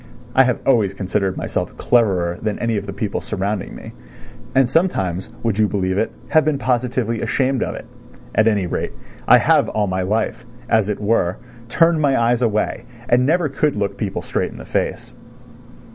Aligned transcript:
(I 0.33 0.45
have 0.45 0.61
always 0.65 0.95
considered 0.95 1.37
myself 1.37 1.77
cleverer 1.77 2.39
than 2.41 2.57
any 2.57 2.75
of 2.77 2.87
the 2.87 2.91
people 2.91 3.21
surrounding 3.21 3.75
me, 3.75 3.91
and 4.55 4.67
sometimes, 4.67 5.29
would 5.43 5.59
you 5.59 5.67
believe 5.67 5.99
it, 5.99 6.11
have 6.29 6.43
been 6.43 6.57
positively 6.57 7.21
ashamed 7.21 7.61
of 7.61 7.75
it. 7.75 7.85
At 8.33 8.47
any 8.47 8.65
rate, 8.65 8.93
I 9.27 9.37
have 9.37 9.69
all 9.69 9.85
my 9.85 10.01
life, 10.01 10.43
as 10.67 10.89
it 10.89 10.99
were, 10.99 11.37
turned 11.69 12.01
my 12.01 12.19
eyes 12.19 12.41
away 12.41 12.85
and 13.09 13.27
never 13.27 13.47
could 13.47 13.75
look 13.75 13.95
people 13.95 14.23
straight 14.23 14.49
in 14.49 14.57
the 14.57 14.65
face.) 14.65 15.11